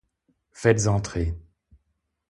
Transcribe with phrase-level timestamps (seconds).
[0.51, 1.35] Faites entrer.